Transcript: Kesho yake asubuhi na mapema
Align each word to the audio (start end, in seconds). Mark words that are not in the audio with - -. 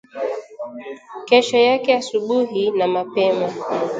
Kesho 1.25 1.57
yake 1.57 1.93
asubuhi 1.97 2.71
na 2.71 2.87
mapema 2.87 3.53